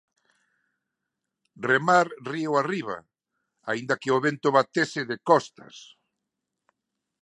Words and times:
Remar 1.69 2.07
río 2.31 2.51
arriba, 2.61 2.97
aínda 3.71 3.99
que 4.01 4.09
o 4.15 4.19
vento 4.25 4.47
batese 4.57 5.01
de 5.09 5.15
costas. 5.29 5.75